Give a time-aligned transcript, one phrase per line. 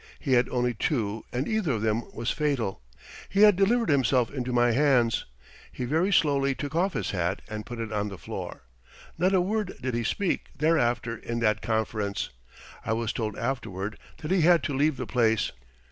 [0.19, 2.81] He had only two and either of them was fatal.
[3.29, 5.25] He had delivered himself into my hands.
[5.71, 8.63] He very slowly took off the hat and put it on the floor.
[9.19, 12.31] Not a word did he speak thereafter in that conference.
[12.83, 15.51] I was told afterward that he had to leave the place.